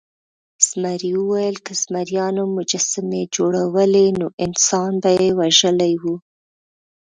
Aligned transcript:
زمري 0.67 1.11
وویل 1.19 1.55
که 1.65 1.73
زمریانو 1.83 2.43
مجسمې 2.57 3.21
جوړولی 3.35 4.07
نو 4.19 4.27
انسان 4.45 4.91
به 5.01 5.09
یې 5.19 5.29
وژلی 5.39 5.93
و. 6.01 6.03